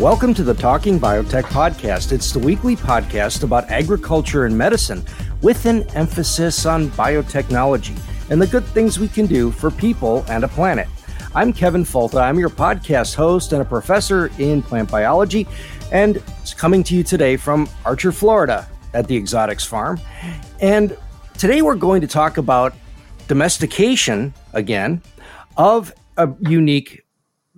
[0.00, 2.10] Welcome to the Talking Biotech Podcast.
[2.10, 5.04] It's the weekly podcast about agriculture and medicine
[5.42, 8.00] with an emphasis on biotechnology
[8.30, 10.88] and the good things we can do for people and a planet.
[11.34, 12.22] I'm Kevin Folta.
[12.22, 15.46] I'm your podcast host and a professor in plant biology,
[15.92, 20.00] and it's coming to you today from Archer, Florida, at the Exotics Farm.
[20.60, 20.96] And
[21.36, 22.72] today we're going to talk about
[23.28, 25.02] domestication again
[25.58, 27.04] of a unique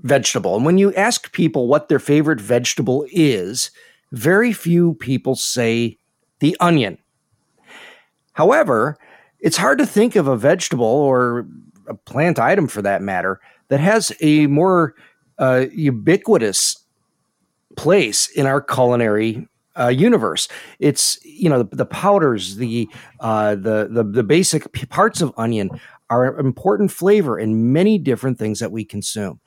[0.03, 0.57] vegetable.
[0.57, 3.71] And when you ask people what their favorite vegetable is,
[4.13, 5.99] very few people say
[6.41, 6.99] the onion.
[8.33, 8.97] However,
[9.41, 11.47] it's hard to think of a vegetable or
[11.87, 14.95] a plant item for that matter that has a more
[15.39, 16.77] uh, ubiquitous
[17.77, 20.49] place in our culinary uh, universe.
[20.79, 22.89] It's you know the, the powders, the,
[23.21, 25.71] uh, the the the basic parts of onion
[26.11, 29.41] are important flavor in many different things that we consume.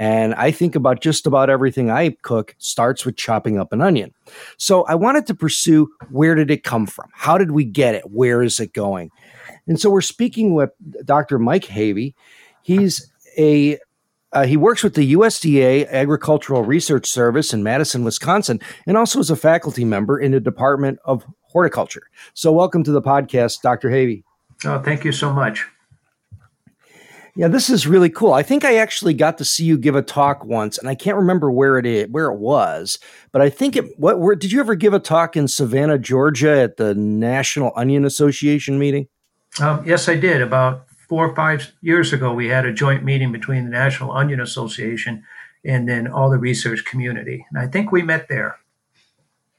[0.00, 4.14] And I think about just about everything I cook starts with chopping up an onion.
[4.56, 7.10] So I wanted to pursue where did it come from?
[7.12, 8.10] How did we get it?
[8.10, 9.10] Where is it going?
[9.66, 10.70] And so we're speaking with
[11.04, 11.38] Dr.
[11.38, 12.14] Mike Havey.
[12.62, 13.78] He's a
[14.32, 19.28] uh, he works with the USDA Agricultural Research Service in Madison, Wisconsin, and also is
[19.28, 22.04] a faculty member in the Department of Horticulture.
[22.32, 23.90] So, welcome to the podcast, Dr.
[23.90, 24.22] Havey.
[24.64, 25.66] Oh, thank you so much.
[27.36, 28.32] Yeah, this is really cool.
[28.32, 31.16] I think I actually got to see you give a talk once, and I can't
[31.16, 32.98] remember where it is, where it was,
[33.32, 33.98] but I think it.
[33.98, 34.18] What?
[34.18, 38.78] Where did you ever give a talk in Savannah, Georgia, at the National Onion Association
[38.78, 39.08] meeting?
[39.60, 40.42] Um, yes, I did.
[40.42, 44.40] About four or five years ago, we had a joint meeting between the National Onion
[44.40, 45.24] Association
[45.64, 48.58] and then all the research community, and I think we met there.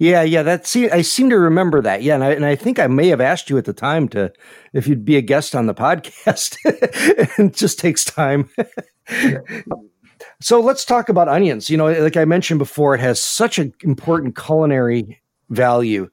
[0.02, 2.02] Yeah, yeah, that I seem to remember that.
[2.02, 4.34] Yeah, and I, and I think I may have asked you at the time to
[4.74, 6.58] if you'd be a guest on the podcast.
[6.66, 8.50] it just takes time.
[10.40, 11.70] So let's talk about onions.
[11.70, 16.10] You know, like I mentioned before, it has such an important culinary value.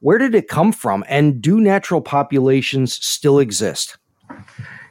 [0.00, 3.98] Where did it come from, and do natural populations still exist?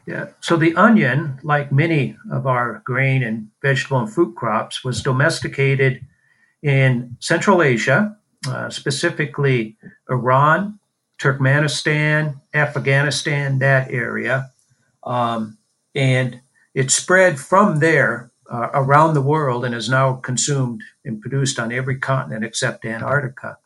[0.07, 0.27] Yeah.
[0.39, 5.99] So the onion, like many of our grain and vegetable and fruit crops, was domesticated
[6.63, 9.77] in Central Asia, uh, specifically
[10.09, 10.79] Iran,
[11.19, 14.49] Turkmenistan, Afghanistan, that area.
[15.03, 15.57] Um,
[15.93, 16.41] and
[16.73, 21.71] it spread from there uh, around the world and is now consumed and produced on
[21.71, 23.57] every continent except Antarctica.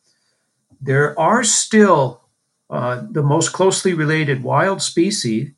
[0.82, 2.22] There are still
[2.70, 5.52] uh, the most closely related wild species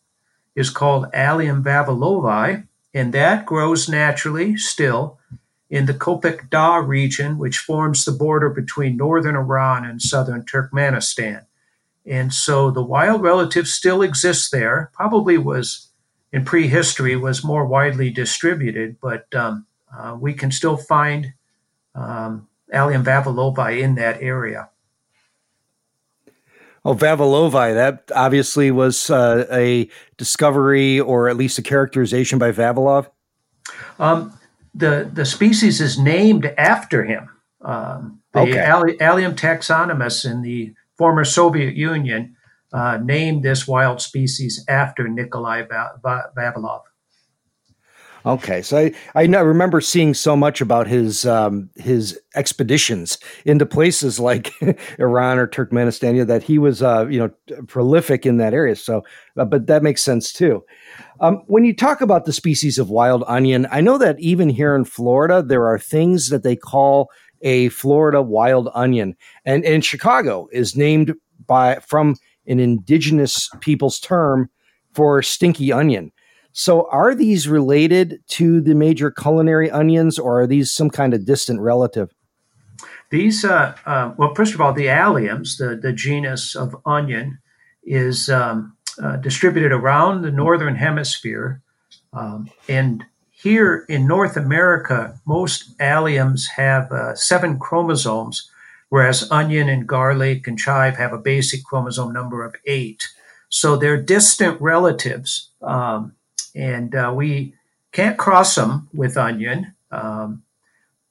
[0.56, 5.19] is called Allium vavilovi, and that grows naturally still
[5.70, 11.46] in the Kopet Dagh region, which forms the border between northern Iran and southern Turkmenistan.
[12.06, 15.90] And so the wild relative still exists there, probably was
[16.32, 19.66] in prehistory was more widely distributed, but um,
[19.96, 21.34] uh, we can still find
[21.96, 24.70] um, Allium vavilovi in that area.
[26.86, 33.10] Oh, Vavilovi, that obviously was uh, a discovery or at least a characterization by Vavilov.
[34.00, 34.39] Um,
[34.80, 37.30] the the species is named after him.
[37.62, 38.96] Um, the okay.
[39.00, 42.36] Allium taxonomists in the former Soviet Union
[42.72, 46.82] uh, named this wild species after Nikolai Vavilov.
[48.26, 54.20] Okay, so I, I remember seeing so much about his um, his expeditions into places
[54.20, 54.52] like
[55.00, 58.76] Iran or Turkmenistan that he was uh, you know prolific in that area.
[58.76, 59.04] So,
[59.38, 60.64] uh, but that makes sense too.
[61.22, 64.76] Um, when you talk about the species of wild onion, I know that even here
[64.76, 67.10] in Florida there are things that they call
[67.42, 69.16] a Florida wild onion,
[69.46, 71.14] and, and Chicago is named
[71.48, 72.18] by from
[72.48, 74.50] an indigenous people's term
[74.94, 76.12] for stinky onion.
[76.60, 81.24] So, are these related to the major culinary onions, or are these some kind of
[81.24, 82.14] distant relative?
[83.12, 87.40] These, uh, uh, well, first of all, the alliums, the, the genus of onion,
[87.86, 91.62] is um, uh, distributed around the northern hemisphere.
[92.12, 98.52] Um, and here in North America, most alliums have uh, seven chromosomes,
[98.90, 103.08] whereas onion and garlic and chive have a basic chromosome number of eight.
[103.48, 105.52] So they're distant relatives.
[105.62, 106.16] Um,
[106.56, 107.54] and uh, we
[107.92, 109.74] can't cross them with onion.
[109.92, 110.44] Um,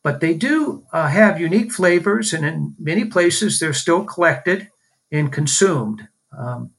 [0.03, 4.71] but they do uh, have unique flavors, and in many places they're still collected
[5.11, 6.71] and consumed, um,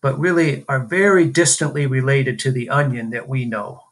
[0.00, 3.82] but really are very distantly related to the onion that we know.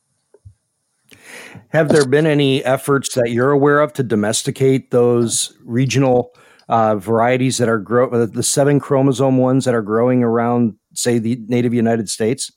[1.68, 6.32] Have there been any efforts that you're aware of to domesticate those regional
[6.68, 11.38] uh, varieties that are grow the seven chromosome ones that are growing around, say, the
[11.46, 12.50] native United States?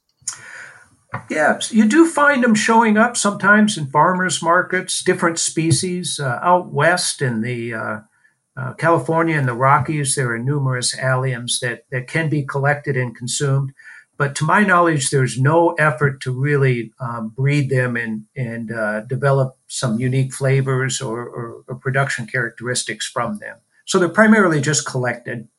[1.29, 6.19] Yeah, you do find them showing up sometimes in farmers markets, different species.
[6.19, 7.99] Uh, out west in the uh,
[8.57, 13.15] uh, California and the Rockies, there are numerous alliums that, that can be collected and
[13.15, 13.73] consumed.
[14.17, 19.01] But to my knowledge, there's no effort to really um, breed them and, and uh,
[19.01, 23.57] develop some unique flavors or, or, or production characteristics from them.
[23.85, 25.49] So they're primarily just collected.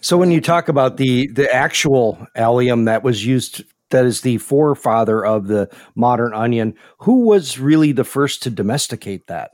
[0.00, 4.38] So when you talk about the the actual allium that was used that is the
[4.38, 9.50] forefather of the modern onion, who was really the first to domesticate that?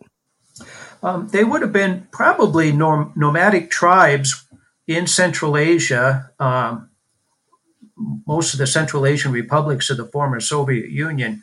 [1.03, 4.47] Um, they would have been probably norm- nomadic tribes
[4.87, 6.31] in Central Asia.
[6.39, 6.91] Um,
[8.27, 11.43] most of the Central Asian republics of the former Soviet Union,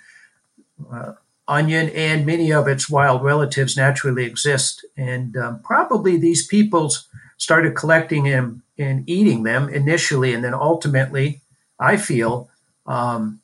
[0.92, 1.14] uh,
[1.48, 4.86] onion and many of its wild relatives naturally exist.
[4.96, 7.08] And um, probably these peoples
[7.38, 11.42] started collecting them and eating them initially, and then ultimately,
[11.80, 12.50] I feel,
[12.86, 13.40] um,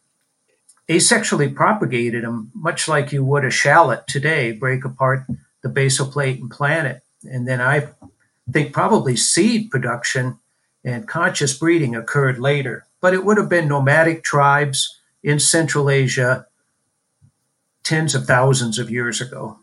[0.90, 5.24] asexually propagated them, much like you would a shallot today, break apart
[5.62, 7.04] the basal plate and plant it.
[7.24, 7.90] And then I
[8.52, 10.40] think probably seed production
[10.84, 12.86] and conscious breeding occurred later.
[13.02, 16.48] But it would have been nomadic tribes in Central Asia
[17.84, 19.60] tens of thousands of years ago.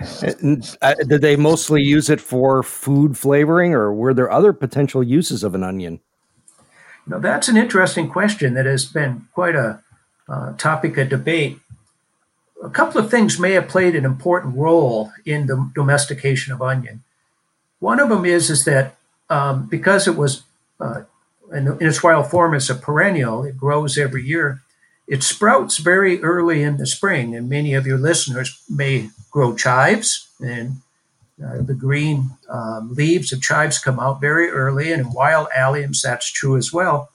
[0.00, 5.44] Uh, did they mostly use it for food flavoring, or were there other potential uses
[5.44, 6.00] of an onion?
[7.06, 9.82] Now, that's an interesting question that has been quite a
[10.28, 11.58] uh, topic of debate.
[12.62, 17.02] A couple of things may have played an important role in the domestication of onion.
[17.78, 18.96] One of them is is that
[19.28, 20.42] um, because it was
[20.78, 21.02] uh,
[21.52, 24.60] in, in its wild form, it's a perennial; it grows every year.
[25.10, 30.28] It sprouts very early in the spring, and many of your listeners may grow chives,
[30.40, 30.82] and
[31.44, 36.02] uh, the green um, leaves of chives come out very early, and in wild alliums,
[36.02, 37.10] that's true as well.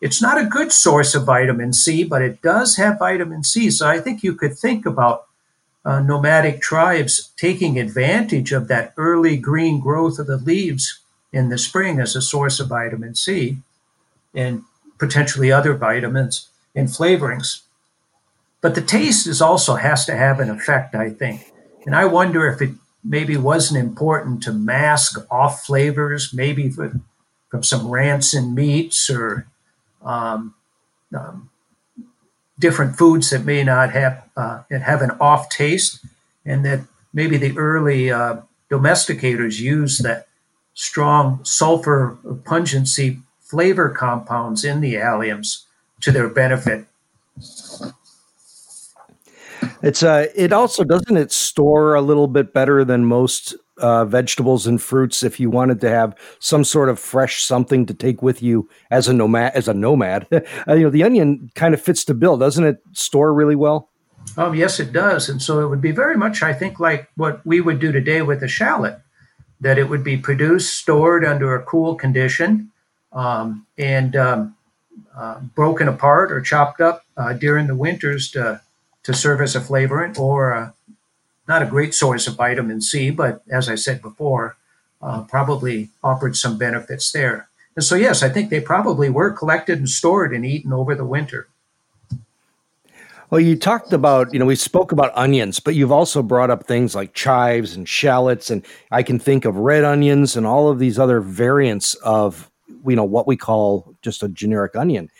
[0.00, 3.72] It's not a good source of vitamin C, but it does have vitamin C.
[3.72, 5.26] So I think you could think about
[5.84, 11.00] uh, nomadic tribes taking advantage of that early green growth of the leaves
[11.32, 13.56] in the spring as a source of vitamin C
[14.32, 14.62] and
[14.98, 17.62] potentially other vitamins and flavorings.
[18.60, 21.52] But the taste is also has to have an effect, I think.
[21.84, 22.70] And I wonder if it
[23.04, 27.00] maybe wasn't important to mask off flavors, maybe for,
[27.50, 29.48] from some rancid meats or
[30.02, 30.54] um,
[31.14, 31.50] um,
[32.58, 36.04] different foods that may not have uh, have an off taste,
[36.44, 36.80] and that
[37.12, 38.36] maybe the early uh,
[38.70, 40.28] domesticators used that
[40.74, 45.64] strong sulfur pungency flavor compounds in the alliums
[46.02, 46.86] to their benefit.
[49.82, 54.66] It's uh it also doesn't it store a little bit better than most uh, vegetables
[54.66, 58.42] and fruits if you wanted to have some sort of fresh something to take with
[58.42, 60.26] you as a nomad as a nomad.
[60.32, 62.78] uh, you know, the onion kind of fits the bill, doesn't it?
[62.92, 63.88] Store really well.
[64.36, 67.44] Um, yes, it does, and so it would be very much, I think, like what
[67.44, 68.98] we would do today with a shallot.
[69.60, 72.70] That it would be produced, stored under a cool condition,
[73.12, 74.56] um, and um,
[75.16, 78.60] uh, broken apart or chopped up uh, during the winters to,
[79.02, 80.70] to serve as a flavorant or uh,
[81.48, 84.56] not a great source of vitamin C, but as I said before,
[85.02, 87.48] uh, probably offered some benefits there.
[87.74, 91.04] And so, yes, I think they probably were collected and stored and eaten over the
[91.04, 91.48] winter.
[93.30, 96.66] Well, you talked about, you know, we spoke about onions, but you've also brought up
[96.66, 100.78] things like chives and shallots, and I can think of red onions and all of
[100.78, 102.50] these other variants of
[102.86, 105.10] you know what we call just a generic onion.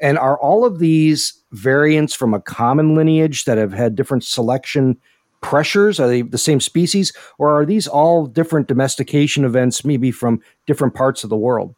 [0.00, 4.98] And are all of these variants from a common lineage that have had different selection
[5.40, 6.00] pressures?
[6.00, 10.94] Are they the same species, or are these all different domestication events, maybe from different
[10.94, 11.74] parts of the world?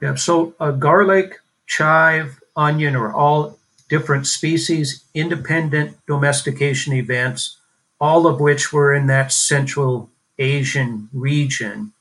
[0.00, 7.58] Yeah, so uh, garlic, chive, onion are all different species, independent domestication events,
[8.00, 11.92] all of which were in that Central Asian region.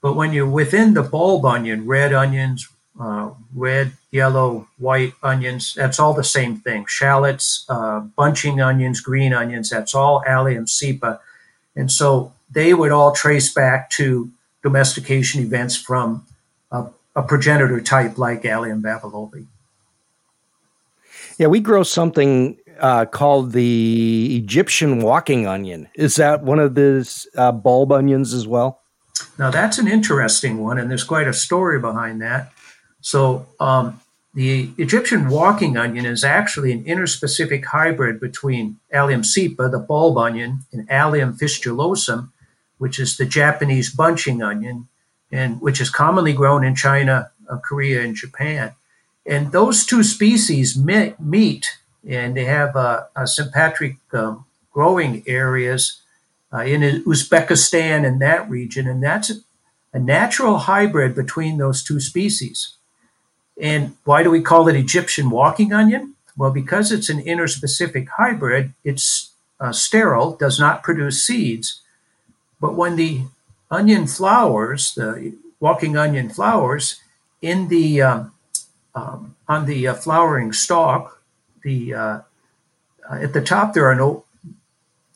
[0.00, 2.68] But when you're within the bulb onion, red onions,
[3.00, 6.86] uh, red, yellow, white onions, that's all the same thing.
[6.88, 11.18] Shallots, uh, bunching onions, green onions, that's all Allium cepa.
[11.76, 14.30] And so they would all trace back to
[14.62, 16.24] domestication events from
[16.72, 19.46] uh, a progenitor type like Allium vavilovi.
[21.38, 25.88] Yeah, we grow something uh, called the Egyptian walking onion.
[25.94, 28.80] Is that one of the uh, bulb onions as well?
[29.38, 32.52] Now, that's an interesting one, and there's quite a story behind that.
[33.00, 34.00] So, um,
[34.34, 40.60] the Egyptian walking onion is actually an interspecific hybrid between Allium cepa, the bulb onion,
[40.72, 42.30] and Allium fistulosum,
[42.76, 44.88] which is the Japanese bunching onion,
[45.32, 48.72] and which is commonly grown in China, uh, Korea, and Japan.
[49.26, 56.00] And those two species meet, meet and they have uh, sympatric um, growing areas
[56.52, 59.32] uh, in Uzbekistan and that region, and that's
[59.92, 62.74] a natural hybrid between those two species.
[63.60, 66.14] And why do we call it Egyptian walking onion?
[66.36, 71.82] Well, because it's an interspecific hybrid, it's uh, sterile, does not produce seeds.
[72.60, 73.22] But when the
[73.70, 77.00] onion flowers, the walking onion flowers,
[77.42, 78.32] in the um,
[78.94, 81.22] um, on the uh, flowering stalk,
[81.62, 82.20] the uh,
[83.10, 84.24] uh at the top there are no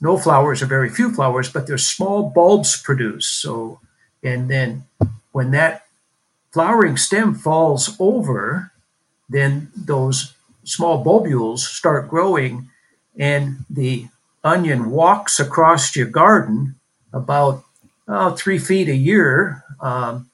[0.02, 3.40] no flowers or very few flowers, but there's small bulbs produced.
[3.40, 3.78] So,
[4.22, 4.84] and then
[5.30, 5.86] when that
[6.50, 8.72] flowering stem falls over,
[9.28, 12.68] then those small bulbules start growing,
[13.16, 14.08] and the
[14.42, 16.74] onion walks across your garden
[17.12, 17.64] about
[18.08, 20.28] oh, three feet a year um,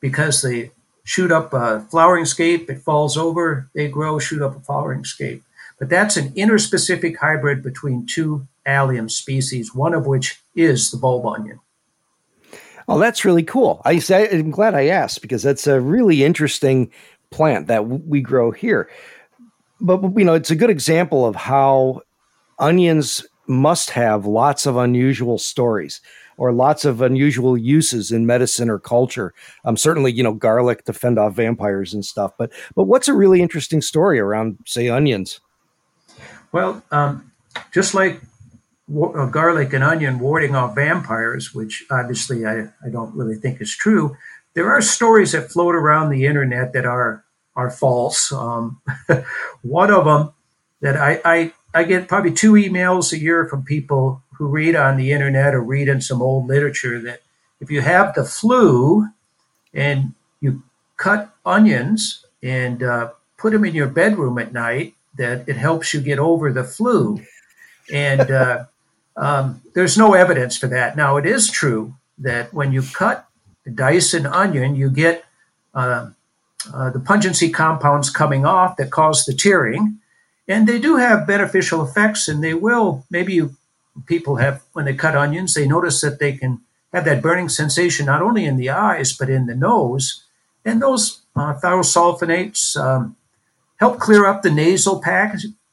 [0.00, 0.70] because they
[1.04, 5.42] shoot up a flowering scape, it falls over, they grow, shoot up a flowering scape.
[5.78, 11.26] But that's an interspecific hybrid between two allium species, one of which is the bulb
[11.26, 11.60] onion.
[12.86, 13.80] Oh, that's really cool.
[13.84, 16.90] I, I'm glad I asked because that's a really interesting
[17.30, 18.88] plant that we grow here.
[19.80, 22.02] But you know, it's a good example of how
[22.58, 26.00] onions must have lots of unusual stories
[26.36, 29.32] or lots of unusual uses in medicine or culture.
[29.64, 32.32] Um, certainly, you know, garlic to fend off vampires and stuff.
[32.38, 35.40] But but what's a really interesting story around, say, onions?
[36.54, 37.32] Well, um,
[37.72, 38.20] just like
[38.88, 43.74] uh, garlic and onion warding off vampires, which obviously I, I don't really think is
[43.74, 44.16] true.
[44.54, 47.24] There are stories that float around the internet that are
[47.56, 48.30] are false.
[48.30, 48.80] Um,
[49.62, 50.32] one of them
[50.80, 54.96] that I, I I get probably two emails a year from people who read on
[54.96, 57.22] the internet or read in some old literature that
[57.58, 59.08] if you have the flu
[59.72, 60.62] and you
[60.98, 66.00] cut onions and uh, put them in your bedroom at night, that it helps you
[66.00, 67.20] get over the flu.
[67.92, 68.64] And uh,
[69.16, 70.96] um, there's no evidence for that.
[70.96, 73.26] Now, it is true that when you cut,
[73.74, 75.24] dice an onion, you get
[75.74, 76.10] uh,
[76.72, 79.98] uh, the pungency compounds coming off that cause the tearing.
[80.46, 83.04] And they do have beneficial effects, and they will.
[83.10, 83.56] Maybe you,
[84.06, 86.60] people have, when they cut onions, they notice that they can
[86.92, 90.24] have that burning sensation not only in the eyes, but in the nose.
[90.64, 93.16] And those uh, thiosulfonates um,
[93.76, 95.02] help clear up the nasal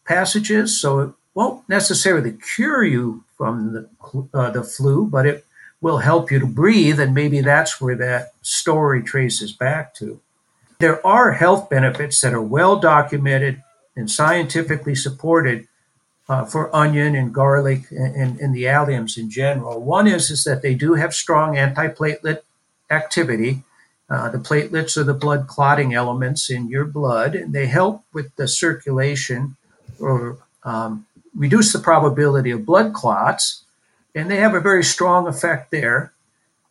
[0.06, 0.82] passages.
[0.82, 5.46] So it won't necessarily cure you from the, uh, the flu, but it
[5.82, 7.00] will help you to breathe.
[7.00, 10.20] And maybe that's where that story traces back to.
[10.80, 13.62] There are health benefits that are well documented
[13.96, 15.68] and scientifically supported
[16.30, 19.82] uh, for onion and garlic and, and, and, the alliums in general.
[19.82, 22.40] One is, is that they do have strong antiplatelet
[22.90, 23.64] activity.
[24.12, 28.36] Uh, the platelets are the blood clotting elements in your blood, and they help with
[28.36, 29.56] the circulation
[30.02, 33.64] or um, reduce the probability of blood clots,
[34.14, 36.12] and they have a very strong effect there.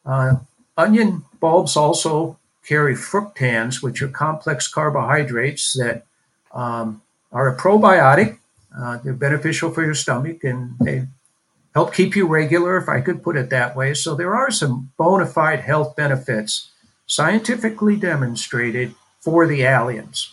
[0.04, 0.36] Uh,
[0.76, 6.04] onion bulbs also carry fructans, which are complex carbohydrates that
[6.52, 7.00] um,
[7.32, 8.36] are a probiotic.
[8.76, 11.06] Uh, they're beneficial for your stomach and they
[11.74, 13.94] help keep you regular, if I could put it that way.
[13.94, 16.70] So there are some bona fide health benefits
[17.10, 20.32] scientifically demonstrated for the alliums.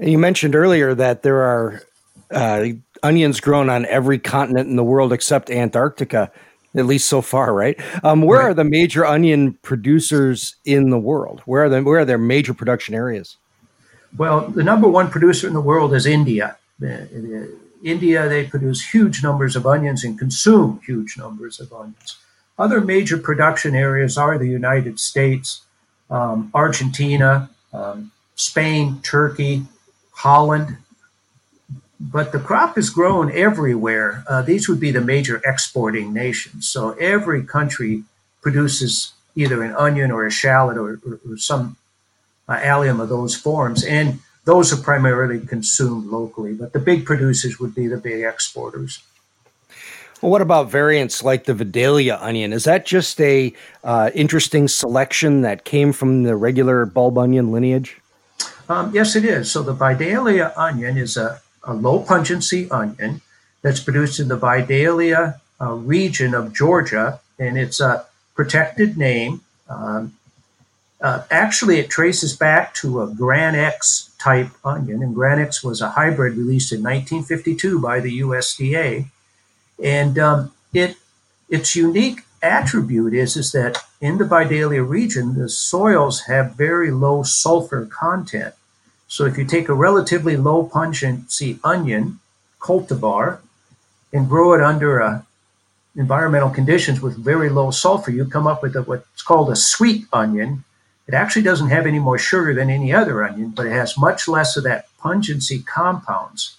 [0.00, 1.82] You mentioned earlier that there are
[2.30, 2.68] uh,
[3.02, 6.32] onions grown on every continent in the world except Antarctica,
[6.74, 7.78] at least so far, right?
[8.02, 8.46] Um, where right.
[8.46, 11.42] are the major onion producers in the world?
[11.44, 13.36] Where are the, where are their major production areas?
[14.16, 16.56] Well, the number one producer in the world is India.
[17.82, 22.16] India, they produce huge numbers of onions and consume huge numbers of onions.
[22.58, 25.62] Other major production areas are the United States,
[26.10, 29.64] um, Argentina, um, Spain, Turkey,
[30.12, 30.78] Holland,
[31.98, 34.24] but the crop is grown everywhere.
[34.28, 36.68] Uh, these would be the major exporting nations.
[36.68, 38.04] So every country
[38.42, 41.76] produces either an onion or a shallot or, or, or some
[42.48, 43.82] uh, allium of those forms.
[43.84, 46.54] And those are primarily consumed locally.
[46.54, 49.02] But the big producers would be the big exporters.
[50.22, 52.52] Well, what about variants like the Vidalia onion?
[52.52, 53.52] Is that just a
[53.84, 58.00] uh, interesting selection that came from the regular bulb onion lineage?
[58.68, 59.50] Um, yes, it is.
[59.50, 63.20] So the Vidalia onion is a, a low pungency onion
[63.62, 69.42] that's produced in the Vidalia uh, region of Georgia, and it's a protected name.
[69.68, 70.16] Um,
[71.00, 76.36] uh, actually, it traces back to a Granex type onion, and Granex was a hybrid
[76.36, 79.10] released in 1952 by the USDA.
[79.82, 80.96] And um, it
[81.48, 87.22] its unique attribute is, is that in the Vidalia region, the soils have very low
[87.22, 88.54] sulfur content.
[89.08, 92.18] So if you take a relatively low pungency onion
[92.60, 93.38] cultivar
[94.12, 95.24] and grow it under a
[95.94, 100.04] environmental conditions with very low sulfur, you come up with a, what's called a sweet
[100.12, 100.64] onion.
[101.06, 104.28] It actually doesn't have any more sugar than any other onion, but it has much
[104.28, 106.56] less of that pungency compounds.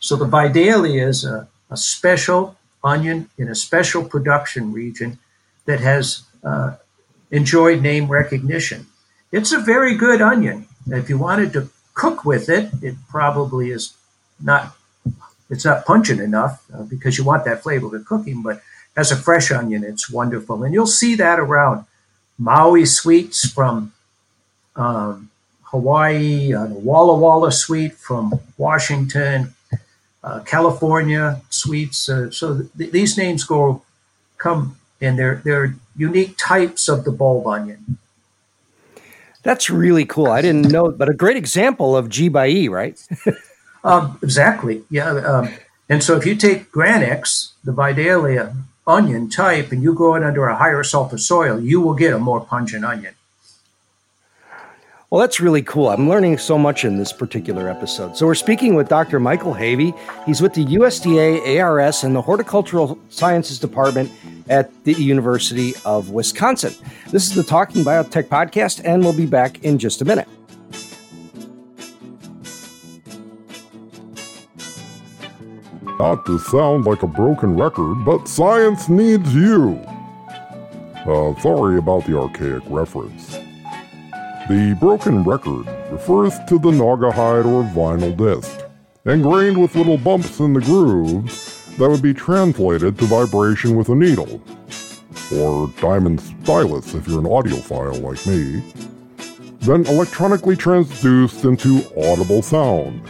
[0.00, 5.18] So the Vidalia is a, a special onion in a special production region
[5.66, 6.76] that has uh,
[7.30, 8.86] enjoyed name recognition.
[9.32, 10.66] It's a very good onion.
[10.86, 13.94] If you wanted to cook with it, it probably is
[14.40, 14.76] not
[15.48, 18.40] it's not pungent enough uh, because you want that flavor with cooking.
[18.42, 18.62] But
[18.96, 21.86] as a fresh onion, it's wonderful, and you'll see that around
[22.38, 23.92] Maui sweets from
[24.76, 25.30] um,
[25.64, 29.54] Hawaii, uh, the Walla Walla sweet from Washington,
[30.22, 32.08] uh, California sweets.
[32.08, 33.82] Uh, so th- these names go
[34.38, 37.98] come and they're they're unique types of the bulb onion.
[39.42, 40.26] That's really cool.
[40.26, 43.02] I didn't know, but a great example of G by E, right?
[43.84, 44.82] um, exactly.
[44.90, 45.12] Yeah.
[45.12, 45.48] Um,
[45.88, 48.54] and so if you take Granex, the Vidalia
[48.86, 52.18] onion type, and you grow it under a higher sulfur soil, you will get a
[52.18, 53.14] more pungent onion.
[55.10, 55.88] Well, that's really cool.
[55.88, 58.16] I'm learning so much in this particular episode.
[58.16, 59.18] So, we're speaking with Dr.
[59.18, 59.92] Michael Havey.
[60.24, 64.12] He's with the USDA ARS and the Horticultural Sciences Department
[64.48, 66.72] at the University of Wisconsin.
[67.10, 70.28] This is the Talking Biotech podcast, and we'll be back in just a minute.
[75.98, 79.74] Not to sound like a broken record, but science needs you.
[81.04, 83.29] Uh, sorry about the archaic reference.
[84.50, 88.64] The broken record refers to the naugahyde or vinyl disc,
[89.06, 93.94] ingrained with little bumps in the grooves that would be translated to vibration with a
[93.94, 94.42] needle,
[95.36, 98.60] or diamond stylus if you're an audiophile like me,
[99.60, 103.04] then electronically transduced into audible sound.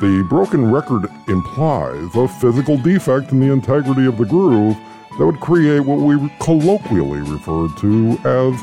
[0.00, 4.76] The broken record implies a physical defect in the integrity of the groove
[5.18, 8.62] that would create what we colloquially referred to as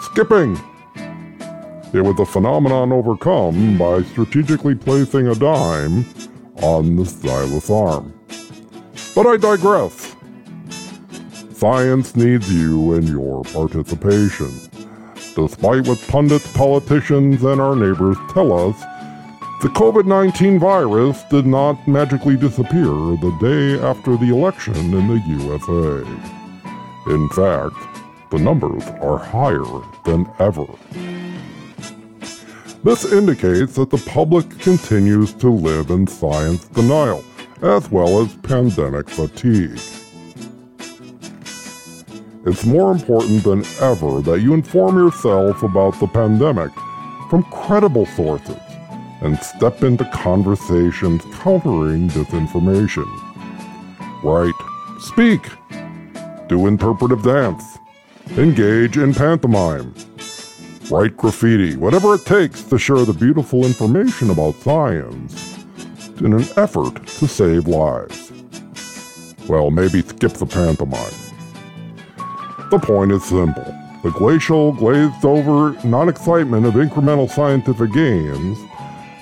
[0.00, 0.58] skipping.
[1.96, 6.04] It was a phenomenon overcome by strategically placing a dime
[6.56, 8.12] on the stylus arm.
[9.14, 10.14] But I digress.
[11.54, 14.50] Science needs you and your participation.
[15.34, 18.78] Despite what pundits, politicians, and our neighbors tell us,
[19.62, 25.22] the COVID 19 virus did not magically disappear the day after the election in the
[25.28, 26.06] USA.
[27.10, 27.74] In fact,
[28.30, 29.64] the numbers are higher
[30.04, 30.66] than ever.
[32.86, 37.24] This indicates that the public continues to live in science denial,
[37.60, 39.80] as well as pandemic fatigue.
[42.46, 46.70] It's more important than ever that you inform yourself about the pandemic
[47.28, 48.56] from credible sources
[49.20, 53.08] and step into conversations countering disinformation.
[54.22, 54.54] Write,
[55.00, 55.42] speak,
[56.48, 57.64] do interpretive dance,
[58.38, 59.92] engage in pantomime,
[60.90, 65.64] write graffiti, whatever it takes to share the beautiful information about science
[66.20, 68.32] in an effort to save lives.
[69.48, 71.12] Well, maybe skip the pantomime.
[72.70, 73.64] The point is simple.
[74.02, 78.58] The glacial, glazed over non excitement of incremental scientific gains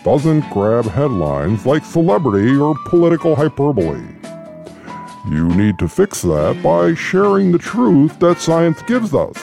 [0.02, 4.02] doesn't grab headlines like celebrity or political hyperbole.
[5.30, 9.42] You need to fix that by sharing the truth that science gives us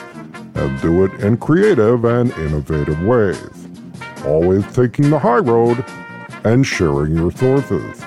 [0.55, 3.67] and do it in creative and innovative ways.
[4.25, 5.83] Always taking the high road
[6.43, 8.03] and sharing your sources.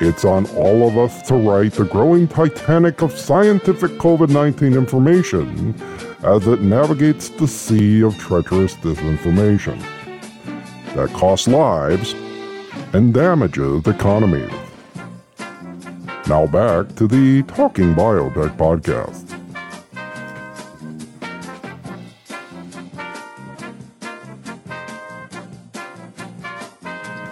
[0.00, 5.74] It's on all of us to right the growing Titanic of scientific COVID 19 information
[6.24, 9.80] as it navigates the sea of treacherous disinformation
[10.94, 12.14] that costs lives
[12.92, 14.50] and damages economies.
[16.28, 19.21] Now back to the Talking Biotech podcast.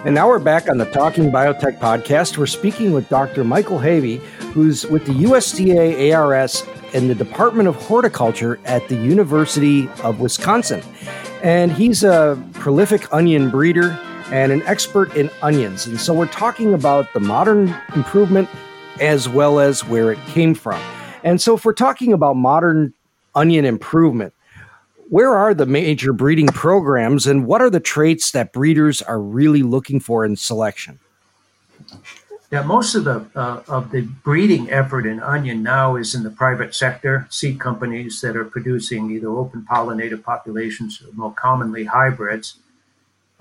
[0.03, 2.35] And now we're back on the Talking Biotech podcast.
[2.35, 3.43] We're speaking with Dr.
[3.43, 4.17] Michael Havey,
[4.51, 10.81] who's with the USDA ARS and the Department of Horticulture at the University of Wisconsin.
[11.43, 13.91] And he's a prolific onion breeder
[14.31, 15.85] and an expert in onions.
[15.85, 18.49] And so we're talking about the modern improvement
[18.99, 20.81] as well as where it came from.
[21.23, 22.95] And so if we're talking about modern
[23.35, 24.33] onion improvement,
[25.11, 29.61] where are the major breeding programs and what are the traits that breeders are really
[29.61, 30.99] looking for in selection?
[32.49, 36.29] Yeah, most of the uh, of the breeding effort in onion now is in the
[36.29, 42.55] private sector, seed companies that are producing either open pollinated populations or more commonly hybrids.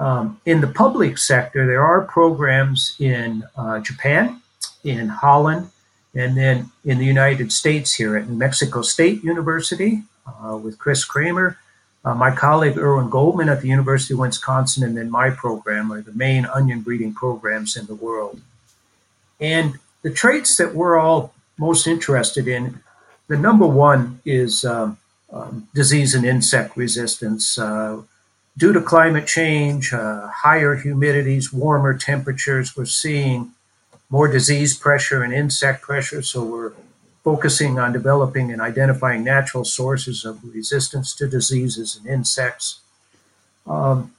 [0.01, 4.43] Um, in the public sector, there are programs in uh, Japan,
[4.83, 5.71] in Holland,
[6.17, 10.03] and then in the United States here at New Mexico State University
[10.63, 11.59] with Chris Cramer,
[12.05, 16.01] uh, my colleague Irwin Goldman at the University of Wisconsin, and then my program are
[16.01, 18.41] the main onion breeding programs in the world.
[19.39, 22.81] And the traits that we're all most interested in,
[23.29, 24.99] the number one is um,
[25.33, 27.59] um, disease and insect resistance.
[27.59, 28.03] Uh,
[28.57, 33.53] due to climate change, uh, higher humidities, warmer temperatures, we're seeing
[34.09, 36.23] more disease pressure and insect pressure.
[36.23, 36.73] So we're
[37.23, 42.81] focusing on developing and identifying natural sources of resistance to diseases and insects.
[43.67, 44.13] Um,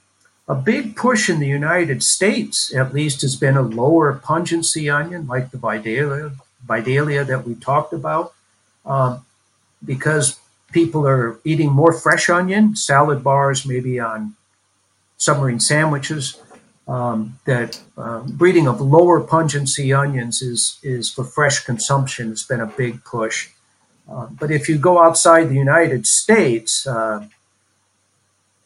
[0.48, 5.26] a big push in the United States, at least, has been a lower pungency onion
[5.26, 6.32] like the Vidalia,
[6.66, 8.34] Vidalia that we talked about,
[8.84, 9.24] um,
[9.84, 10.38] because
[10.72, 14.34] people are eating more fresh onion, salad bars, maybe on
[15.16, 16.40] submarine sandwiches
[16.88, 22.32] um, that um, breeding of lower pungency onions is is for fresh consumption.
[22.32, 23.50] It's been a big push.
[24.08, 27.26] Uh, but if you go outside the United States, uh,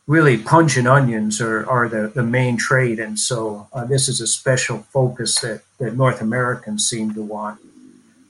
[0.07, 2.99] really pungent onions are, are the, the main trade.
[2.99, 7.61] And so uh, this is a special focus that, that North Americans seem to want.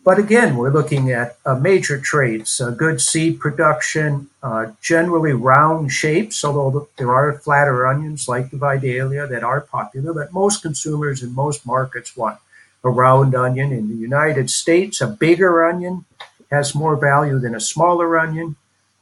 [0.06, 5.90] But again, we're looking at uh, major traits, uh, good seed production, uh, generally round
[5.90, 11.24] shapes, although there are flatter onions like the Vidalia that are popular, but most consumers
[11.24, 12.38] in most markets want
[12.84, 13.72] a round onion.
[13.72, 16.04] In the United States, a bigger onion
[16.52, 18.54] has more value than a smaller onion.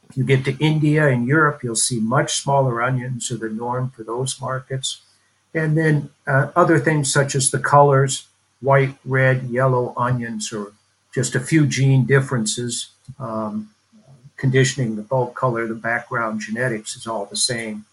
[0.09, 3.91] If you get to India and Europe, you'll see much smaller onions are the norm
[3.91, 5.01] for those markets.
[5.53, 8.25] And then uh, other things such as the colors,
[8.59, 10.71] white, red, yellow onions are
[11.15, 12.89] just a few gene differences.
[13.19, 13.69] Um,
[14.35, 17.85] conditioning, the bulb color, the background genetics is all the same.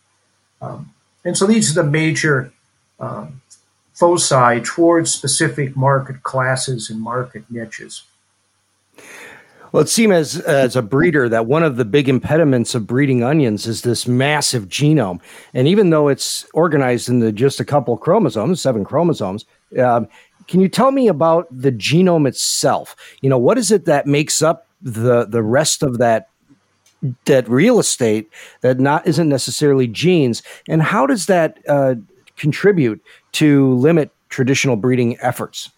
[0.60, 0.90] Um,
[1.24, 2.52] and so these are the major
[2.98, 3.40] um,
[3.94, 8.02] foci towards specific market classes and market niches.
[9.70, 13.22] Well, it seems as as a breeder that one of the big impediments of breeding
[13.22, 15.20] onions is this massive genome.
[15.54, 19.46] And even though it's organized into just a couple chromosomes, seven chromosomes,
[19.78, 20.08] um,
[20.46, 22.96] can you tell me about the genome itself?
[23.20, 26.28] You know, what is it that makes up the the rest of that
[27.24, 31.94] that real estate that not isn't necessarily genes, and how does that uh,
[32.36, 33.02] contribute
[33.32, 35.70] to limit traditional breeding efforts?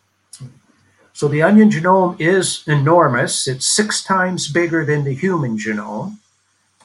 [1.12, 3.46] So the onion genome is enormous.
[3.46, 6.18] It's six times bigger than the human genome.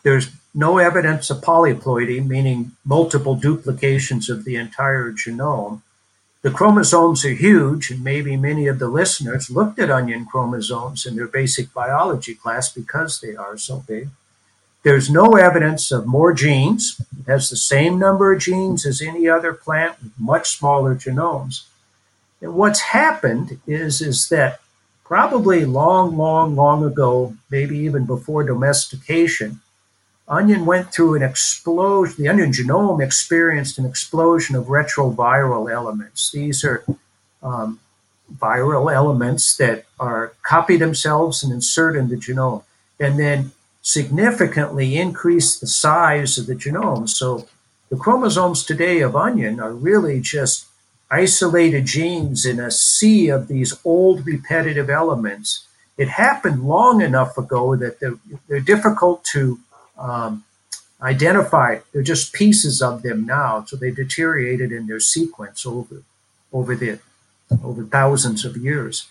[0.03, 5.81] There's no evidence of polyploidy, meaning multiple duplications of the entire genome.
[6.41, 11.17] The chromosomes are huge, and maybe many of the listeners looked at onion chromosomes in
[11.17, 14.07] their basic biology class because they are so big.
[14.83, 17.01] There's no evidence of more genes.
[17.19, 21.63] It has the same number of genes as any other plant with much smaller genomes.
[22.41, 24.61] And what's happened is, is that
[25.03, 29.59] probably long, long, long ago, maybe even before domestication,
[30.29, 36.31] onion went through an explosion, the onion genome experienced an explosion of retroviral elements.
[36.31, 36.85] These are
[37.41, 37.79] um,
[38.37, 42.63] viral elements that are copy themselves and insert in the genome
[42.99, 47.09] and then significantly increase the size of the genome.
[47.09, 47.47] So
[47.89, 50.67] the chromosomes today of onion are really just
[51.09, 55.65] isolated genes in a sea of these old repetitive elements.
[55.97, 59.59] It happened long enough ago that they're, they're difficult to
[59.99, 60.43] um,
[61.01, 61.83] identified.
[61.91, 66.03] They're just pieces of them now, so they deteriorated in their sequence over
[66.51, 66.99] over the
[67.63, 69.07] over thousands of years.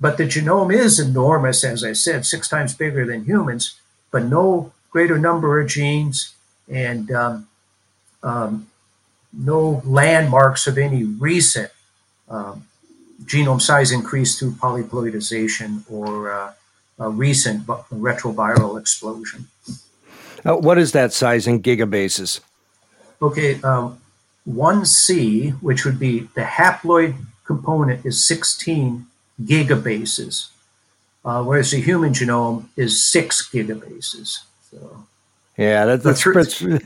[0.00, 3.78] But the genome is enormous, as I said, six times bigger than humans,
[4.10, 6.34] but no greater number of genes
[6.68, 7.48] and um,
[8.22, 8.66] um,
[9.32, 11.70] no landmarks of any recent
[12.28, 12.66] um,
[13.24, 16.52] genome size increase through polyploidization or uh,
[16.98, 19.48] a recent retroviral explosion.
[20.44, 22.40] Uh, what is that size in gigabases?
[23.20, 23.98] Okay, um,
[24.48, 29.06] 1C, which would be the haploid component, is 16
[29.42, 30.48] gigabases,
[31.24, 34.38] uh, whereas the human genome is six gigabases.
[34.70, 35.06] So.
[35.56, 36.78] Yeah, that, that's, that's yeah,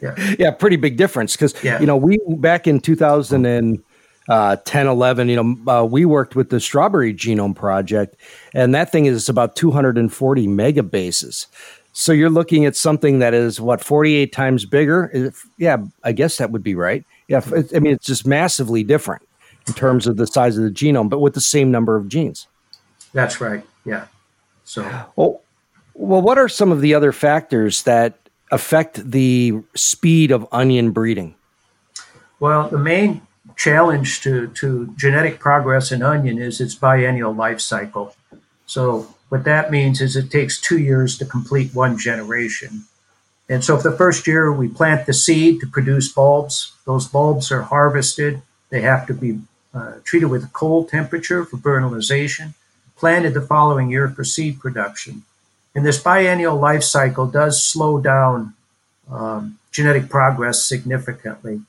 [0.00, 0.34] yeah.
[0.38, 1.80] yeah, pretty big difference because yeah.
[1.80, 3.82] you know we back in 2010,
[4.28, 8.14] uh, 11, you know, uh, we worked with the Strawberry Genome Project,
[8.54, 11.46] and that thing is about 240 megabases.
[11.92, 15.10] So you're looking at something that is what 48 times bigger.
[15.12, 17.04] If, yeah, I guess that would be right.
[17.28, 17.40] Yeah,
[17.74, 19.22] I mean it's just massively different
[19.66, 22.46] in terms of the size of the genome, but with the same number of genes.
[23.12, 23.64] That's right.
[23.84, 24.06] Yeah.
[24.64, 24.82] So
[25.16, 25.42] well,
[25.94, 28.18] well, what are some of the other factors that
[28.50, 31.34] affect the speed of onion breeding?
[32.38, 33.22] Well, the main
[33.56, 38.16] challenge to, to genetic progress in onion is its biennial life cycle.
[38.66, 42.84] So what that means is it takes two years to complete one generation.
[43.48, 47.50] And so, if the first year we plant the seed to produce bulbs, those bulbs
[47.50, 48.42] are harvested.
[48.70, 49.40] They have to be
[49.72, 52.54] uh, treated with a cold temperature for vernalization,
[52.96, 55.22] planted the following year for seed production.
[55.74, 58.54] And this biennial life cycle does slow down
[59.10, 61.62] um, genetic progress significantly.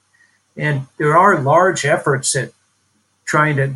[0.58, 2.52] And there are large efforts at
[3.24, 3.76] trying to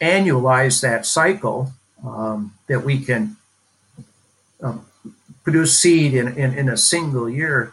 [0.00, 1.72] annualize that cycle
[2.04, 3.36] um, that we can
[4.62, 4.84] um,
[5.42, 7.72] produce seed in, in, in, a single year.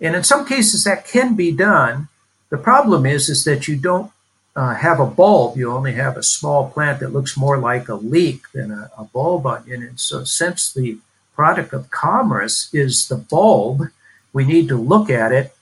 [0.00, 2.08] And in some cases that can be done.
[2.50, 4.12] The problem is, is that you don't
[4.54, 5.56] uh, have a bulb.
[5.56, 9.04] You only have a small plant that looks more like a leek than a, a
[9.04, 9.82] bulb onion.
[9.82, 10.98] And so since the
[11.34, 13.88] product of commerce is the bulb,
[14.32, 15.54] we need to look at it,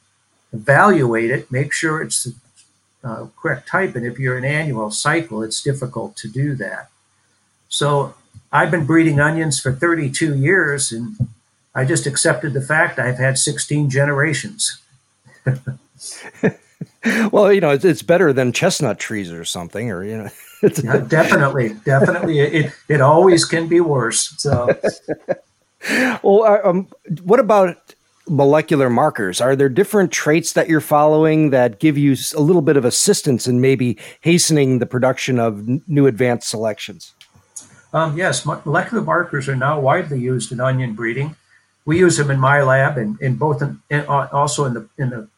[0.53, 2.35] evaluate it, make sure it's the
[3.05, 3.96] uh, correct type.
[3.96, 6.90] And if you're an annual cycle, it's difficult to do that.
[7.72, 8.14] So
[8.52, 11.16] I've been breeding onions for 32 years, and
[11.74, 14.78] I just accepted the fact I've had 16 generations.
[17.32, 20.28] well, you know, it's, it's, better than chestnut trees or something, or you know.
[20.85, 24.35] yeah, definitely, definitely, it it always can be worse.
[24.37, 24.68] So,
[26.22, 26.88] well, uh, um,
[27.24, 27.94] what about
[28.28, 29.40] molecular markers?
[29.40, 33.48] Are there different traits that you're following that give you a little bit of assistance
[33.48, 37.14] in maybe hastening the production of new advanced selections?
[37.92, 41.37] Um, yes, molecular markers are now widely used in onion breeding.
[41.85, 44.88] We use them in my lab and in both, in, in, uh, also in the
[44.96, 45.28] in the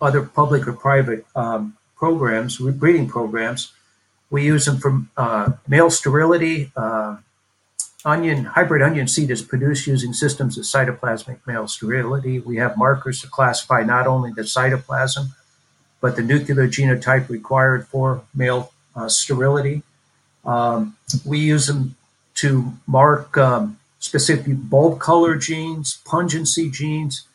[0.00, 3.72] other public or private um, programs, breeding programs.
[4.30, 6.70] We use them for uh, male sterility.
[6.76, 7.16] Uh,
[8.04, 12.38] onion hybrid onion seed is produced using systems of cytoplasmic male sterility.
[12.38, 15.30] We have markers to classify not only the cytoplasm,
[16.00, 19.82] but the nuclear genotype required for male uh, sterility.
[20.44, 21.96] Um, we use them
[22.38, 27.26] to mark um, specific bulb color genes, pungency genes,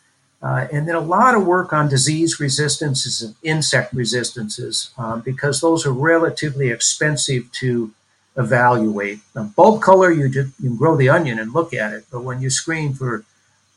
[0.41, 5.59] uh, and then a lot of work on disease resistances and insect resistances um, because
[5.59, 7.91] those are relatively expensive to
[8.37, 9.19] evaluate.
[9.35, 12.23] Now, bulb color, you, just, you can grow the onion and look at it, but
[12.23, 13.25] when you screen for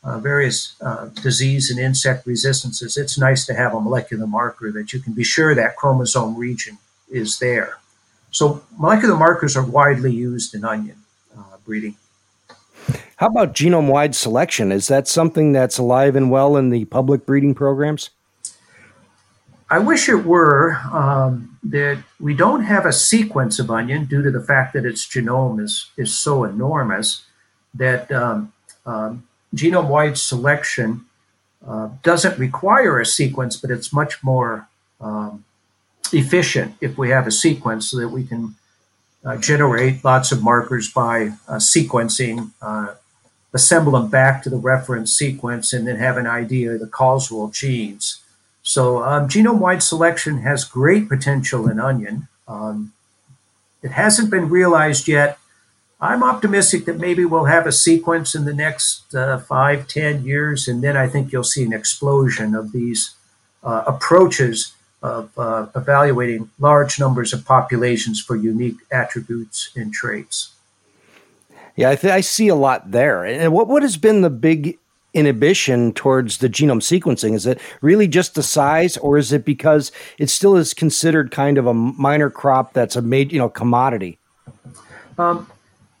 [0.03, 4.93] uh, various uh, disease and insect resistances, it's nice to have a molecular marker that
[4.93, 6.77] you can be sure that chromosome region
[7.09, 7.79] is there.
[8.31, 11.03] So molecular markers are widely used in onion
[11.67, 11.95] breeding.
[13.17, 14.71] How about genome wide selection?
[14.71, 18.09] Is that something that's alive and well in the public breeding programs?
[19.69, 20.77] I wish it were.
[20.91, 25.05] Um, that we don't have a sequence of onion due to the fact that its
[25.05, 27.25] genome is, is so enormous
[27.73, 28.53] that um,
[28.85, 31.05] um, genome wide selection
[31.67, 34.69] uh, doesn't require a sequence, but it's much more
[35.01, 35.43] um,
[36.13, 38.55] efficient if we have a sequence so that we can
[39.35, 42.93] generate lots of markers by uh, sequencing, uh,
[43.53, 47.49] assemble them back to the reference sequence, and then have an idea of the causal
[47.49, 48.21] genes.
[48.63, 52.27] So, um, genome wide selection has great potential in onion.
[52.47, 52.93] Um,
[53.81, 55.39] it hasn't been realized yet.
[55.99, 60.67] I'm optimistic that maybe we'll have a sequence in the next uh, five, ten years,
[60.67, 63.15] and then I think you'll see an explosion of these
[63.63, 70.53] uh, approaches of uh, evaluating large numbers of populations for unique attributes and traits.
[71.75, 73.23] Yeah, I, th- I see a lot there.
[73.23, 74.79] And what what has been the big
[75.13, 77.33] inhibition towards the genome sequencing?
[77.33, 81.57] Is it really just the size, or is it because it still is considered kind
[81.57, 84.17] of a minor crop that's a made you know commodity?
[85.19, 85.47] Um,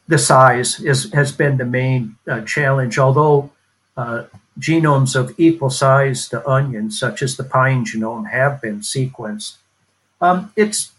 [0.07, 2.97] the size is has been the main uh, challenge.
[2.97, 3.51] Although
[3.95, 4.23] uh,
[4.59, 9.57] genomes of equal size to onions, such as the pine genome, have been sequenced.
[10.19, 10.91] Um, it's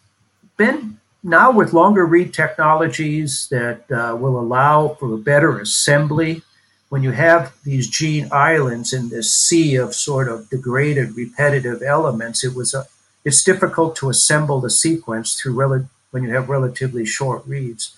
[0.56, 6.42] been now with longer read technologies that uh, will allow for better assembly
[6.88, 12.42] when you have these gene islands in this sea of sort of degraded repetitive elements,
[12.42, 12.86] it was a,
[13.24, 17.94] it's difficult to assemble the sequence through rel- when you have relatively short reads.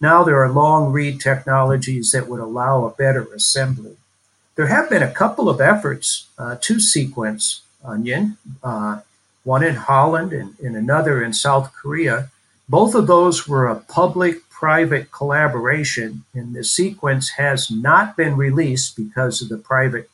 [0.00, 3.96] Now there are long read technologies that would allow a better assembly.
[4.54, 9.00] There have been a couple of efforts uh, to sequence onion, uh,
[9.44, 12.30] one in Holland and, and another in South Korea.
[12.68, 18.96] Both of those were a public private collaboration, and the sequence has not been released
[18.96, 20.08] because of the private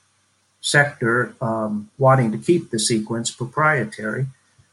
[0.60, 4.26] sector um, wanting to keep the sequence proprietary.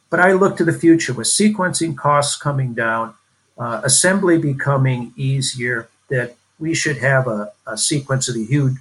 [0.10, 3.15] But I look to the future with sequencing costs coming down,
[3.58, 8.75] uh, assembly becoming easier, that we should have a, a sequence of the huge,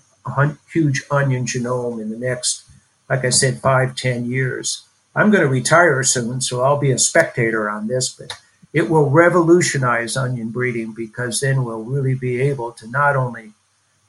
[0.73, 2.65] huge onion genome in the next,
[3.09, 4.87] like I said, five, ten years.
[5.15, 8.33] I'm going to retire soon, so I'll be a spectator on this, but
[8.73, 13.53] it will revolutionize onion breeding because then we'll really be able to not only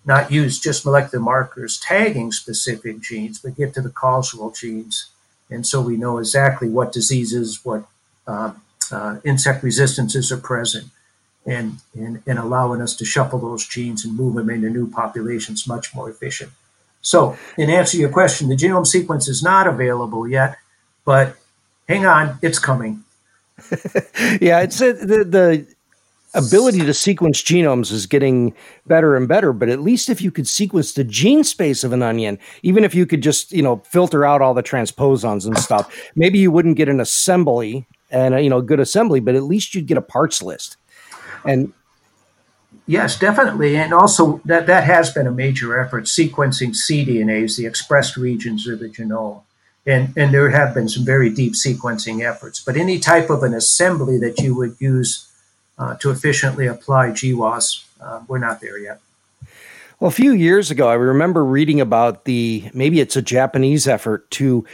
[0.03, 5.09] not use just molecular markers tagging specific genes, but get to the causal genes.
[5.49, 7.85] And so we know exactly what diseases, what
[8.27, 10.85] um, uh, insect resistances are present,
[11.45, 15.67] and, and, and allowing us to shuffle those genes and move them into new populations
[15.67, 16.51] much more efficient.
[17.01, 20.57] So, in answer to your question, the genome sequence is not available yet,
[21.05, 21.35] but
[21.87, 23.03] hang on, it's coming.
[24.41, 25.67] yeah, it's uh, the the
[26.33, 28.53] ability to sequence genomes is getting
[28.85, 29.53] better and better.
[29.53, 32.93] But at least if you could sequence the gene space of an onion, even if
[32.93, 36.75] you could just you know filter out all the transposons and stuff, maybe you wouldn't
[36.75, 40.01] get an assembly and a, you know good assembly, but at least you'd get a
[40.01, 40.77] parts list.
[41.45, 41.73] And
[42.87, 43.77] Yes, definitely.
[43.77, 48.79] And also that, that has been a major effort, sequencing cDNAs, the expressed regions of
[48.79, 49.41] the genome
[49.85, 52.59] and, and there have been some very deep sequencing efforts.
[52.59, 55.31] But any type of an assembly that you would use
[55.77, 58.99] uh, to efficiently apply GWAS, uh, we're not there yet.
[59.99, 64.29] Well, a few years ago, I remember reading about the maybe it's a Japanese effort
[64.31, 64.65] to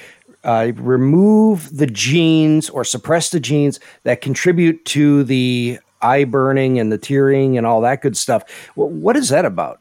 [0.44, 6.92] uh, remove the genes or suppress the genes that contribute to the eye burning and
[6.92, 8.44] the tearing and all that good stuff.
[8.76, 9.80] what is that about?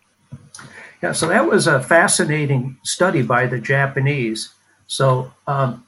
[1.02, 4.50] Yeah, so that was a fascinating study by the Japanese.
[4.86, 5.86] So um,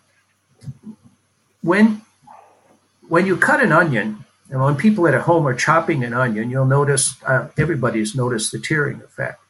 [1.62, 2.03] when
[3.09, 6.64] when you cut an onion, and when people at home are chopping an onion, you'll
[6.64, 9.40] notice uh, everybody's noticed the tearing effect.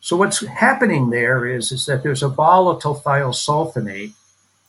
[0.00, 4.12] So what's happening there is is that there's a volatile thiosulfinate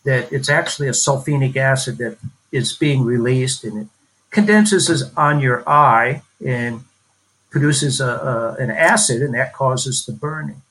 [0.04, 2.18] that it's actually a sulfenic acid that
[2.52, 3.88] is being released and it
[4.36, 6.82] condenses on your eye and
[7.50, 10.62] produces a, a, an acid and that causes the burning.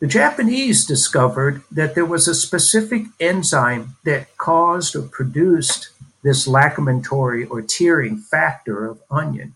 [0.00, 5.90] The Japanese discovered that there was a specific enzyme that caused or produced
[6.24, 9.54] this lacrimatory or tearing factor of onion.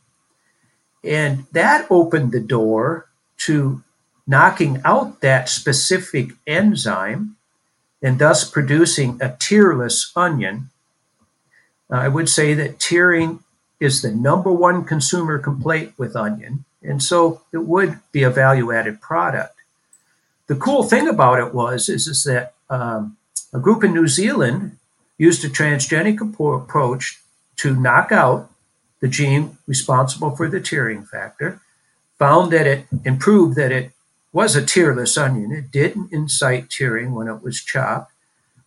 [1.03, 3.07] And that opened the door
[3.38, 3.83] to
[4.25, 7.35] knocking out that specific enzyme
[8.01, 10.70] and thus producing a tearless onion.
[11.90, 13.40] I would say that tearing
[13.79, 18.72] is the number one consumer complaint with onion, and so it would be a value
[18.72, 19.61] added product
[20.50, 23.16] the cool thing about it was is, is that um,
[23.53, 24.76] a group in New Zealand
[25.16, 27.20] used a transgenic approach
[27.59, 28.50] to knock out
[28.98, 31.61] the gene responsible for the tearing factor,
[32.18, 33.92] found that it improved that it
[34.33, 35.53] was a tearless onion.
[35.53, 38.11] It didn't incite tearing when it was chopped,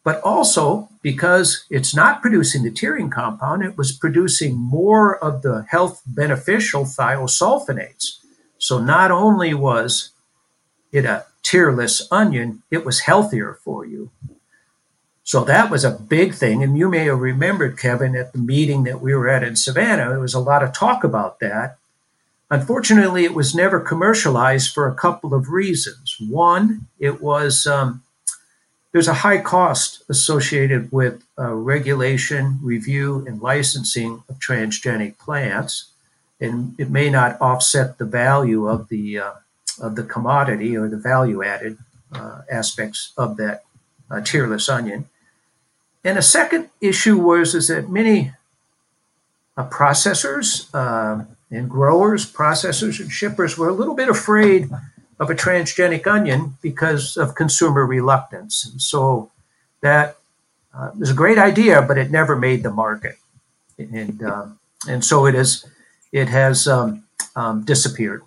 [0.03, 5.65] but also because it's not producing the tearing compound, it was producing more of the
[5.69, 8.17] health beneficial thiosulfinates.
[8.57, 10.11] So not only was
[10.91, 14.11] it a tearless onion, it was healthier for you.
[15.23, 16.63] So that was a big thing.
[16.63, 20.09] And you may have remembered, Kevin, at the meeting that we were at in Savannah,
[20.09, 21.77] there was a lot of talk about that.
[22.51, 26.17] Unfortunately, it was never commercialized for a couple of reasons.
[26.19, 28.03] One, it was um,
[28.93, 35.89] there's a high cost associated with uh, regulation, review, and licensing of transgenic plants,
[36.39, 39.33] and it may not offset the value of the uh,
[39.81, 41.79] of the commodity or the value added
[42.13, 43.63] uh, aspects of that
[44.11, 45.09] uh, tearless onion.
[46.03, 48.33] And a second issue was is that many
[49.57, 54.69] uh, processors uh, and growers, processors and shippers were a little bit afraid
[55.19, 58.65] of a transgenic onion because of consumer reluctance.
[58.65, 59.31] And so
[59.81, 60.17] that
[60.73, 63.15] uh, was a great idea, but it never made the market.
[63.77, 65.65] And, um, and so it is,
[66.11, 67.03] it has um,
[67.35, 68.23] um, disappeared.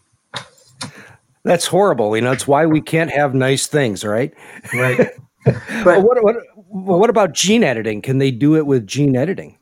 [1.44, 2.16] That's horrible.
[2.16, 4.34] You know, it's why we can't have nice things, right?
[4.74, 5.10] Right.
[5.44, 6.36] but what, what,
[6.68, 8.02] what about gene editing?
[8.02, 9.56] Can they do it with gene editing?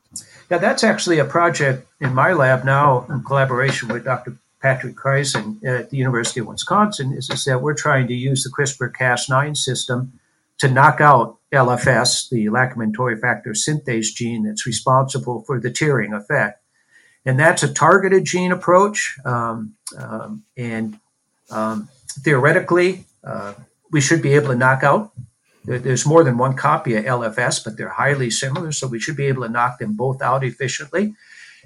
[0.51, 4.37] Yeah, that's actually a project in my lab now in collaboration with Dr.
[4.65, 8.51] Patrick Krysan at the University of Wisconsin is, is that we're trying to use the
[8.51, 10.19] CRISPR Cas9 system
[10.57, 16.62] to knock out LFS, the lachrymatory factor synthase gene that's responsible for the tearing effect.
[17.27, 19.19] And that's a targeted gene approach.
[19.27, 20.99] Um, um, and
[21.51, 23.53] um, theoretically, uh,
[23.93, 25.12] we should be able to knock out.
[25.67, 29.27] There's more than one copy of LFS, but they're highly similar, so we should be
[29.27, 31.15] able to knock them both out efficiently.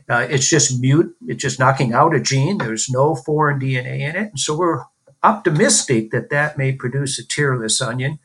[0.09, 1.15] Uh, it's just mute.
[1.27, 2.59] It's just knocking out a gene.
[2.59, 4.85] There's no foreign DNA in it, and so we're
[5.23, 8.19] optimistic that that may produce a tearless onion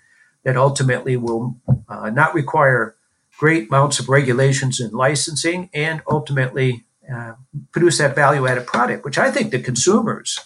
[0.43, 1.57] that ultimately will
[1.89, 2.95] uh, not require
[3.39, 7.33] great amounts of regulations and licensing, and ultimately uh,
[7.71, 10.39] produce that value-added product, which I think the consumers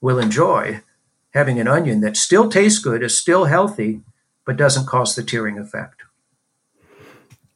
[0.00, 0.82] will enjoy
[1.32, 4.02] having an onion that still tastes good, is still healthy,
[4.44, 5.99] but doesn't cause the tearing effect.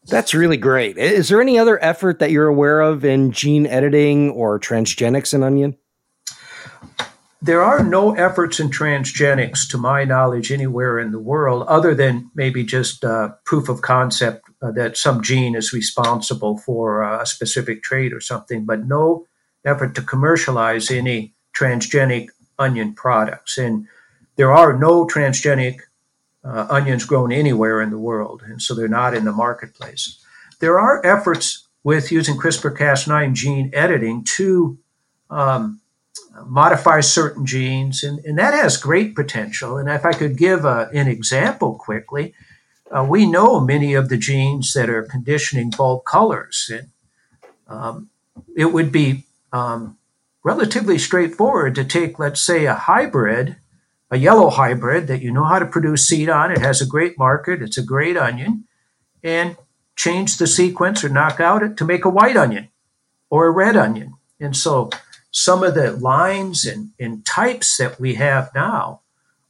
[0.07, 0.99] That's really great.
[0.99, 5.43] Is there any other effort that you're aware of in gene editing or transgenics in
[5.43, 5.77] onion?
[7.41, 12.31] There are no efforts in transgenics, to my knowledge, anywhere in the world, other than
[12.35, 17.27] maybe just uh, proof of concept uh, that some gene is responsible for uh, a
[17.27, 19.27] specific trait or something, but no
[19.67, 22.29] effort to commercialize any transgenic
[22.59, 23.59] onion products.
[23.59, 23.87] And
[24.37, 25.81] there are no transgenic
[26.45, 30.21] uh, onions grown anywhere in the world, and so they're not in the marketplace.
[30.61, 34.79] There are efforts with using CRISPR Cas9 gene editing to
[35.31, 35.81] um,
[36.47, 39.77] modify certain genes, and, and, that has great potential.
[39.79, 42.35] And if I could give a, an example quickly,
[42.91, 46.71] uh, we know many of the genes that are conditioning bulb colors.
[46.73, 46.89] And,
[47.69, 48.11] um,
[48.57, 49.97] it would be um,
[50.43, 53.57] relatively straightforward to take, let's say, a hybrid
[54.15, 56.53] a yellow hybrid that you know how to produce seed on.
[56.53, 57.61] It has a great market.
[57.61, 58.65] It's a great onion.
[59.25, 59.57] And
[59.97, 62.69] change the sequence or knock out it to make a white onion
[63.29, 64.15] or a red onion.
[64.39, 64.91] And so
[65.33, 69.01] some of the lines and, and types that we have now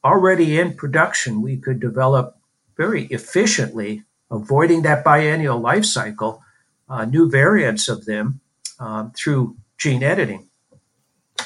[0.03, 2.39] already in production, we could develop
[2.75, 6.43] very efficiently, avoiding that biennial life cycle,
[6.89, 8.41] uh, new variants of them
[8.79, 10.49] um, through gene editing.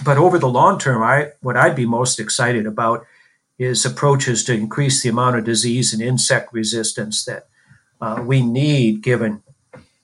[0.04, 3.04] But over the long term, I what I'd be most excited about
[3.58, 7.48] is approaches to increase the amount of disease and insect resistance that
[8.00, 9.42] uh, we need given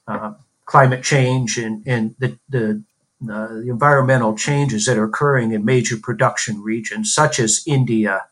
[0.07, 0.33] uh,
[0.65, 2.83] climate change and, and the, the,
[3.31, 8.25] uh, the, environmental changes that are occurring in major production regions, such as India,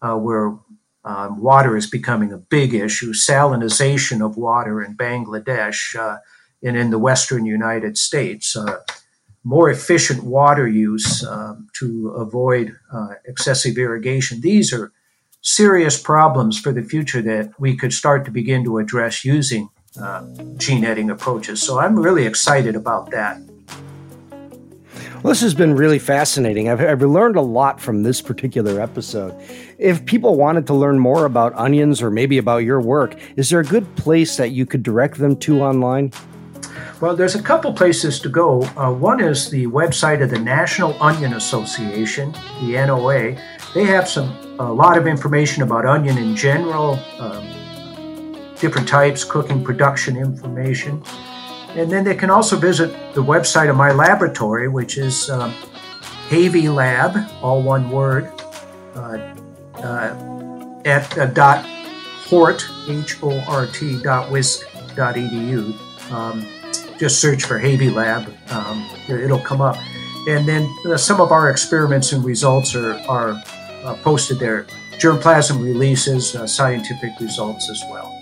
[0.00, 0.56] uh, where
[1.04, 6.18] um, water is becoming a big issue, salinization of water in Bangladesh uh,
[6.62, 8.56] and in the western United States.
[9.44, 14.40] More efficient water use um, to avoid uh, excessive irrigation.
[14.40, 14.92] These are
[15.40, 19.68] serious problems for the future that we could start to begin to address using
[20.00, 20.24] uh,
[20.56, 21.60] gene editing approaches.
[21.60, 23.40] So I'm really excited about that.
[25.22, 26.68] Well, this has been really fascinating.
[26.68, 29.40] I've, I've learned a lot from this particular episode.
[29.78, 33.60] If people wanted to learn more about onions or maybe about your work, is there
[33.60, 36.12] a good place that you could direct them to online?
[37.02, 38.62] Well, there's a couple places to go.
[38.76, 42.30] Uh, one is the website of the National Onion Association,
[42.60, 43.36] the NOA.
[43.74, 44.28] They have some
[44.60, 51.02] a lot of information about onion in general, um, different types, cooking production information.
[51.70, 55.52] And then they can also visit the website of my laboratory, which is um,
[56.28, 58.30] Havey Lab, all one word,
[58.94, 59.34] uh,
[59.74, 61.66] uh, at uh, dot
[62.26, 65.74] hort, H-O-R-T dot wisc dot edu.
[66.12, 66.46] Um,
[67.02, 68.32] just search for Havey Lab.
[68.50, 69.76] Um, it'll come up.
[70.28, 73.42] And then uh, some of our experiments and results are, are
[73.82, 74.68] uh, posted there.
[75.00, 78.16] Germplasm releases, uh, scientific results as well.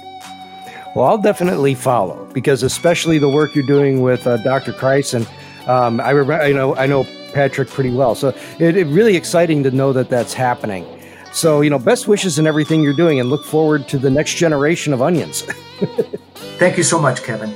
[0.97, 4.73] Well, I'll definitely follow because, especially the work you're doing with uh, Dr.
[4.73, 5.29] Krysan,
[5.69, 7.05] um, I, remember, I know I know
[7.35, 10.87] Patrick pretty well, so it's it really exciting to know that that's happening.
[11.35, 14.37] So, you know, best wishes in everything you're doing, and look forward to the next
[14.37, 15.43] generation of onions.
[16.59, 17.55] Thank you so much, Kevin.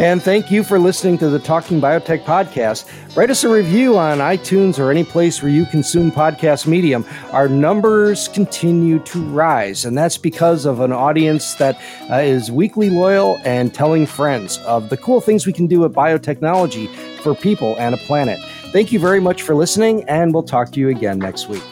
[0.00, 2.86] And thank you for listening to the Talking Biotech podcast.
[3.14, 7.04] Write us a review on iTunes or any place where you consume podcast medium.
[7.32, 11.78] Our numbers continue to rise, and that's because of an audience that
[12.10, 15.92] uh, is weekly loyal and telling friends of the cool things we can do with
[15.92, 16.88] biotechnology
[17.20, 18.40] for people and a planet.
[18.72, 21.62] Thank you very much for listening, and we'll talk to you again next week.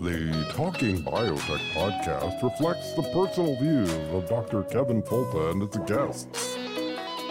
[0.00, 4.62] The Talking Biotech podcast reflects the personal views of Dr.
[4.64, 6.54] Kevin Folta and its guests.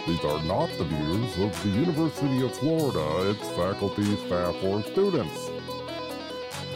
[0.06, 5.50] These are not the views of the University of Florida, its faculty, staff, or students.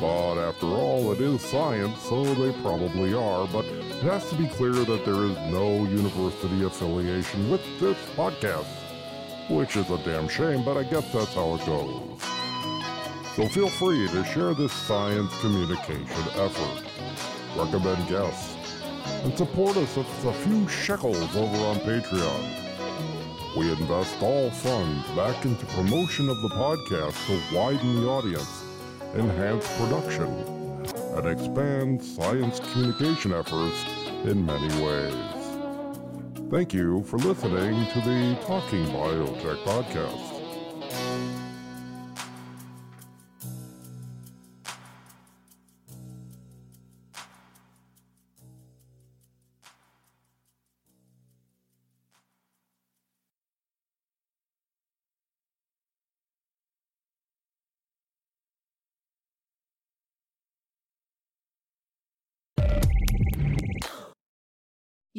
[0.01, 4.49] But after all, it is science, so they probably are, but it has to be
[4.49, 8.66] clear that there is no university affiliation with this podcast.
[9.49, 12.39] which is a damn shame, but I guess that's how it goes.
[13.37, 16.83] So feel free to share this science communication effort,
[17.57, 18.57] recommend guests,
[19.22, 23.57] and support us with a few shekels over on Patreon.
[23.57, 28.64] We invest all funds back into promotion of the podcast to widen the audience,
[29.14, 30.28] enhance production,
[31.14, 33.85] and expand science communication efforts
[34.24, 35.14] in many ways.
[36.51, 40.30] Thank you for listening to the Talking Biotech Podcast.